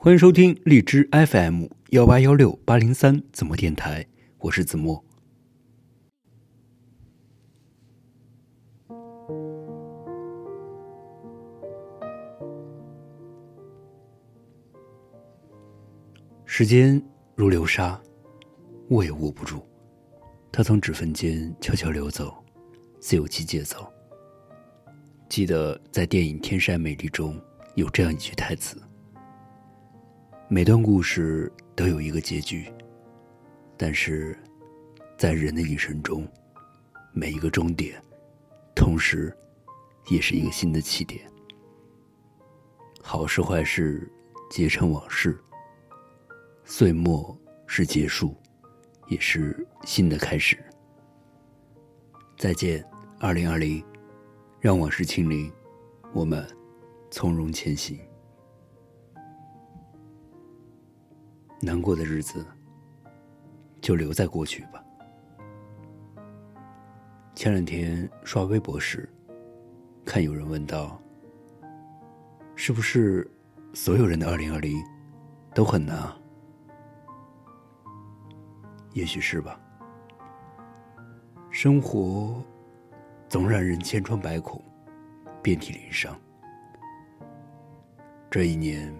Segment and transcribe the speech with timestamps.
[0.00, 4.06] 欢迎收听荔枝 FM 幺八幺六八零三子墨电台，
[4.38, 5.04] 我是子墨。
[16.44, 17.02] 时间
[17.34, 18.00] 如流沙，
[18.90, 19.60] 握也握不住，
[20.52, 22.32] 它从指缝间悄悄流走，
[23.00, 23.84] 自有其节奏。
[25.28, 27.36] 记得在电影《天山美丽》中
[27.74, 28.80] 有这样一句台词。
[30.50, 32.72] 每段故事都有一个结局，
[33.76, 34.34] 但是，
[35.18, 36.26] 在人的一生中，
[37.12, 38.02] 每一个终点，
[38.74, 39.30] 同时，
[40.08, 41.30] 也是一个新的起点。
[43.02, 44.10] 好事坏事，
[44.48, 45.38] 皆成往事。
[46.64, 48.34] 岁末是结束，
[49.08, 50.56] 也是新的开始。
[52.38, 52.82] 再见，
[53.20, 53.84] 二零二零，
[54.60, 55.52] 让往事清零，
[56.14, 56.42] 我们
[57.10, 58.00] 从容前行。
[61.60, 62.44] 难过的日子，
[63.80, 64.82] 就留在过去吧。
[67.34, 69.08] 前两天刷微博时，
[70.04, 71.00] 看有人问道
[72.54, 73.28] ：“是不是
[73.74, 74.76] 所有人的二零二零
[75.54, 75.98] 都很难？”？”
[78.94, 79.60] 也许是吧。
[81.50, 82.42] 生活
[83.28, 84.62] 总让人千疮百孔，
[85.42, 86.16] 遍体鳞伤。
[88.30, 88.94] 这一年，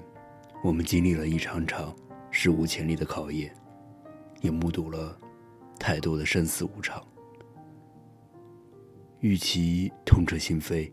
[0.65, 1.95] 我们经历了一场场。
[2.41, 3.53] 史无前例的考验，
[4.43, 5.19] 也目睹了
[5.77, 7.05] 太多的生死无常。
[9.19, 10.89] 与其痛彻心扉，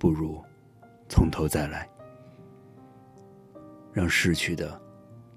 [0.00, 0.42] 不如
[1.08, 1.88] 从头再来，
[3.92, 4.82] 让逝去的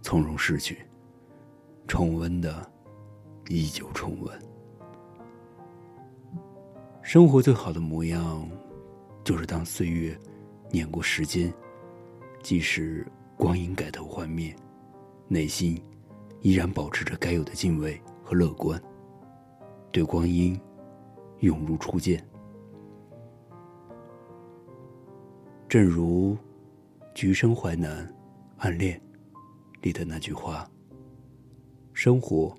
[0.02, 0.83] 从容逝去，
[1.88, 2.67] 重温的
[3.47, 4.41] 依旧重温。
[7.03, 8.50] 生活最好的模样，
[9.23, 10.19] 就是当岁月
[10.72, 11.53] 碾过时间，
[12.41, 13.06] 即使
[13.38, 14.56] 光阴改头换面。
[15.31, 15.81] 内心
[16.41, 18.77] 依然保持着该有的敬畏和乐观，
[19.89, 20.59] 对光阴
[21.39, 22.22] 永如初见。
[25.69, 26.35] 正如
[27.16, 28.06] 《橘生淮南》
[28.57, 29.01] 暗恋
[29.81, 30.69] 里的那句话
[31.95, 32.53] ：“生活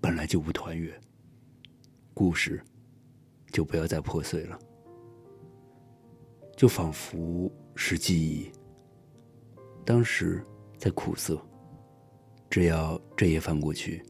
[0.00, 1.00] 本来就不团圆，
[2.12, 2.60] 故事
[3.52, 4.58] 就不要再破碎了。”
[6.58, 8.50] 就仿佛是记忆，
[9.84, 10.44] 当时
[10.76, 11.40] 在苦涩。
[12.52, 14.04] 只要这夜翻过去，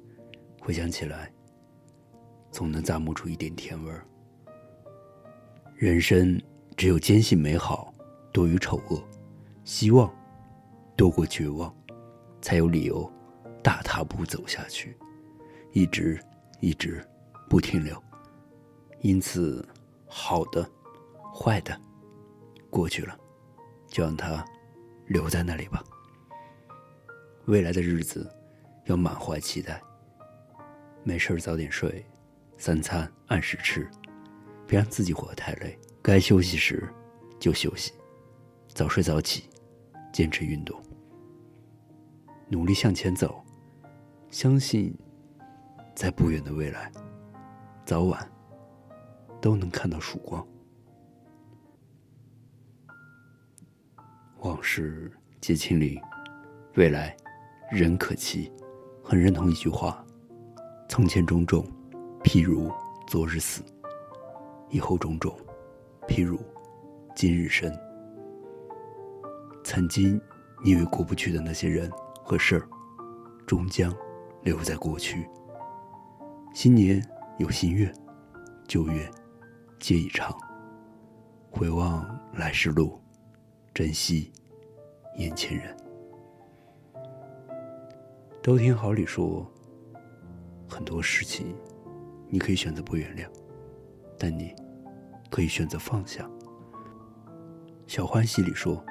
[0.61, 1.33] 回想起来，
[2.51, 4.05] 总能咂摸出一点甜味儿。
[5.77, 6.43] 人生
[6.77, 7.95] 只有坚信美好
[8.33, 9.01] 多于丑恶，
[9.63, 10.13] 希望
[10.97, 11.73] 多过绝望，
[12.41, 13.09] 才有理由
[13.63, 14.97] 大踏步走下去，
[15.71, 16.21] 一直
[16.59, 17.01] 一直
[17.49, 17.97] 不停留。
[19.03, 19.65] 因此，
[20.09, 20.69] 好的、
[21.33, 21.81] 坏的，
[22.71, 23.17] 过去了，
[23.87, 24.45] 就让它
[25.07, 25.81] 留在那里吧。
[27.47, 28.31] 未来的日子，
[28.85, 29.83] 要满怀期待。
[31.03, 32.05] 没事早点睡，
[32.57, 33.89] 三餐按时吃，
[34.67, 35.77] 别让自己活得太累。
[36.01, 36.89] 该休息时
[37.41, 37.93] 就休息，
[38.69, 39.51] 早睡早起，
[40.13, 40.81] 坚持运动，
[42.49, 43.45] 努力向前走。
[44.31, 44.97] 相信，
[45.95, 46.91] 在不远的未来，
[47.85, 48.31] 早晚
[49.41, 50.47] 都能看到曙光。
[54.39, 55.11] 往事
[55.41, 56.01] 皆清零，
[56.77, 57.17] 未来。
[57.71, 58.53] 人可期，
[59.03, 60.05] 很认同一句话：
[60.89, 61.67] 从前种种，
[62.23, 62.71] 譬如
[63.07, 63.63] 昨日死；
[64.69, 65.35] 以后种种，
[66.07, 66.39] 譬如
[67.15, 67.73] 今日生。
[69.65, 70.21] 曾经
[70.63, 71.91] 你以为过不去的那些人
[72.23, 72.69] 和事儿，
[73.47, 73.95] 终将
[74.43, 75.27] 留在过去。
[76.53, 77.03] 新年
[77.39, 77.91] 有新愿，
[78.69, 79.11] 旧愿
[79.79, 80.37] 皆已长。
[81.51, 83.01] 回望来时路，
[83.73, 84.31] 珍惜
[85.17, 85.75] 眼前人。
[88.43, 89.49] 都听好里说，
[90.69, 91.55] 很多事情，
[92.29, 93.25] 你可以选择不原谅，
[94.19, 94.53] 但你
[95.31, 96.29] 可以选择放下。
[97.87, 98.85] 小欢喜里说，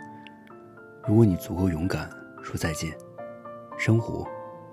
[1.05, 2.09] 如果你足够勇敢
[2.41, 2.97] 说再见，
[3.77, 4.25] 生活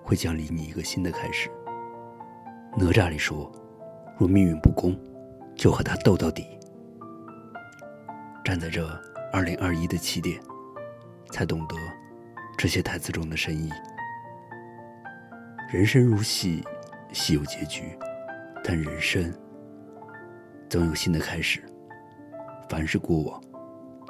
[0.05, 1.51] 会奖励你一个新的开始。
[2.77, 3.51] 哪吒里说，
[4.17, 4.97] 若命运不公，
[5.57, 6.47] 就和他斗到底。
[8.45, 8.89] 站在这
[9.33, 10.41] 二零二一的起点，
[11.33, 11.75] 才懂得
[12.57, 13.69] 这些台词中的深意。
[15.71, 16.65] 人生如戏，
[17.13, 17.83] 戏有结局，
[18.65, 19.31] 但人生
[20.67, 21.63] 总有新的开始。
[22.71, 23.39] 凡是过往，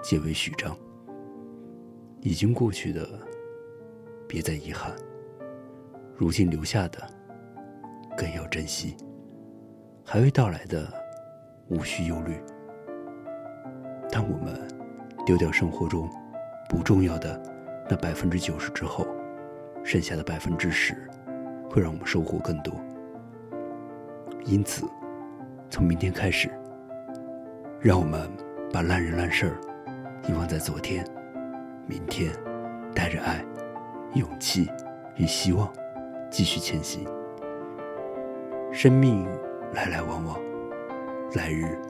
[0.00, 0.76] 皆为序章。
[2.20, 3.08] 已经过去的，
[4.28, 4.92] 别再遗憾；
[6.14, 7.04] 如今留下的，
[8.16, 8.96] 更要珍惜。
[10.04, 10.88] 还未到来的，
[11.70, 12.40] 无需忧虑。
[14.12, 14.56] 当我们
[15.26, 16.08] 丢掉生活中
[16.68, 17.42] 不重要的
[17.90, 19.04] 那百分之九十之后，
[19.82, 20.94] 剩下的百分之十，
[21.70, 22.74] 会让我们收获更多。
[24.44, 24.86] 因此，
[25.70, 26.50] 从明天开始，
[27.80, 28.30] 让我们
[28.72, 29.60] 把烂人烂事儿
[30.28, 31.04] 遗忘在昨天，
[31.86, 32.32] 明天
[32.94, 33.44] 带着爱、
[34.14, 34.70] 勇气
[35.16, 35.70] 与希望
[36.30, 37.06] 继续前行。
[38.72, 39.26] 生命
[39.72, 40.38] 来来往往，
[41.34, 41.80] 来日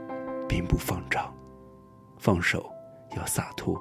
[0.48, 1.32] 并不方长，
[2.18, 2.70] 放手
[3.16, 3.76] 要洒脱，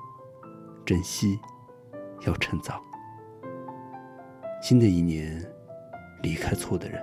[0.86, 1.40] 珍惜
[2.26, 2.82] 要趁早。
[4.62, 5.44] 新的一年，
[6.22, 7.02] 离开错的人，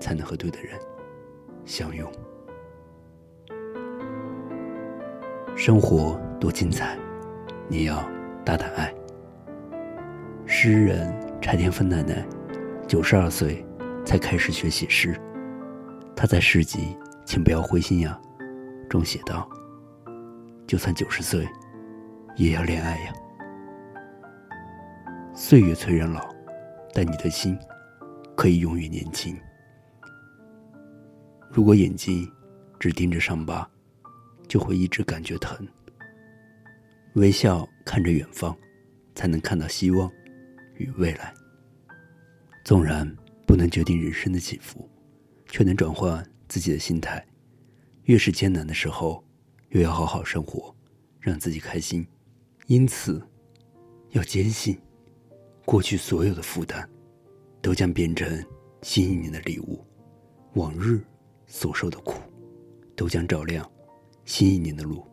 [0.00, 0.78] 才能和对的人
[1.64, 2.10] 相拥。
[5.54, 6.98] 生活多精彩，
[7.68, 8.02] 你要
[8.44, 8.92] 大胆爱。
[10.46, 12.24] 诗人柴田芬奶奶，
[12.86, 13.64] 九十二岁
[14.04, 15.18] 才开始学写诗。
[16.16, 18.18] 她在诗集《请不要灰心呀》
[18.88, 19.48] 中写道
[20.66, 21.48] ：“就算九十岁，
[22.36, 23.12] 也要恋爱呀。
[25.34, 26.28] 岁月催人老，
[26.92, 27.58] 但你的心
[28.36, 29.36] 可以永远年轻。
[31.50, 32.30] 如果眼睛
[32.78, 33.68] 只盯着伤疤。”
[34.48, 35.66] 就会一直感觉疼。
[37.14, 38.54] 微笑看着远方，
[39.14, 40.12] 才能看到希望
[40.74, 41.32] 与未来。
[42.62, 43.10] 纵然
[43.46, 44.86] 不能决定人生的起伏，
[45.46, 47.24] 却能转换自己的心态。
[48.04, 49.24] 越是艰难的时候，
[49.70, 50.74] 越要好好生活，
[51.18, 52.06] 让自己开心。
[52.66, 53.26] 因此，
[54.10, 54.78] 要坚信，
[55.64, 56.86] 过去所有的负担，
[57.62, 58.44] 都将变成
[58.82, 59.78] 新一年的礼物；
[60.54, 61.00] 往日
[61.46, 62.14] 所受的苦，
[62.96, 63.66] 都将照亮。
[64.24, 65.04] 新一年的路，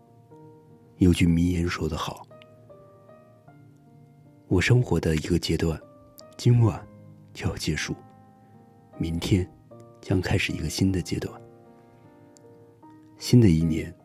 [0.97, 2.27] 有句名言说得好
[4.47, 5.79] ：“我生活的一个阶段，
[6.37, 6.83] 今晚
[7.33, 7.95] 就要结束，
[8.97, 9.47] 明天
[10.01, 11.41] 将开始一个新的阶段。
[13.17, 13.95] 新的一年，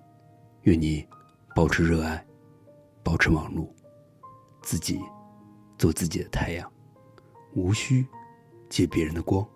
[0.62, 1.06] 愿你
[1.54, 2.24] 保持热爱，
[3.02, 3.68] 保持忙碌，
[4.62, 5.00] 自己
[5.78, 6.72] 做自己的太阳，
[7.54, 8.06] 无需
[8.74, 9.46] 借别人的光，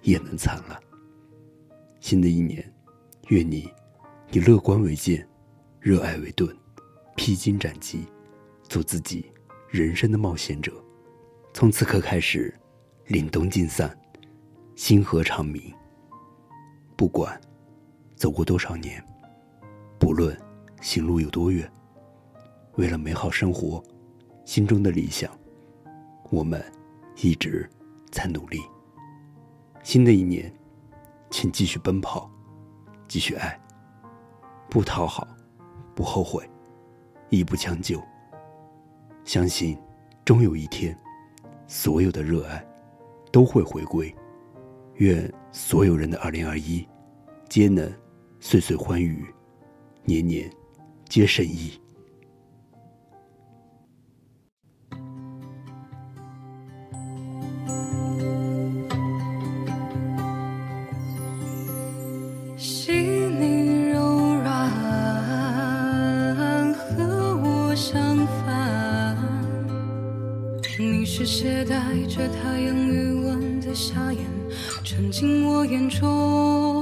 [0.00, 0.76] 也能灿烂。
[2.00, 2.74] 新的一年，
[3.28, 3.72] 愿你。”
[4.34, 5.24] 以乐观为剑，
[5.78, 6.52] 热爱为盾，
[7.14, 8.04] 披荆斩棘，
[8.64, 9.30] 做自己
[9.68, 10.72] 人生的冒险者。
[11.54, 12.52] 从此刻开始，
[13.06, 13.96] 凛冬尽散，
[14.74, 15.72] 星河长明。
[16.96, 17.40] 不管
[18.16, 19.00] 走过多少年，
[20.00, 20.36] 不论
[20.80, 21.70] 行路有多远，
[22.74, 23.80] 为了美好生活，
[24.44, 25.30] 心中的理想，
[26.28, 26.60] 我们
[27.22, 27.70] 一直
[28.12, 28.60] 在努力。
[29.82, 30.52] 新的一年，
[31.30, 32.30] 请继续奔跑，
[33.08, 33.58] 继续爱。
[34.70, 35.26] 不讨好，
[35.94, 36.48] 不后悔，
[37.30, 38.00] 亦不将就。
[39.24, 39.76] 相信，
[40.24, 40.96] 终有一天，
[41.66, 42.64] 所有的热爱
[43.32, 44.14] 都会回归。
[44.96, 46.86] 愿所有人的二零二一，
[47.48, 47.92] 皆能
[48.38, 49.26] 岁岁欢愉，
[50.04, 50.48] 年年
[51.08, 51.81] 皆胜意。
[71.04, 71.76] 是携带
[72.08, 74.18] 着太阳余温的夏夜，
[74.82, 76.81] 沉进我眼中，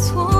[0.00, 0.39] 错。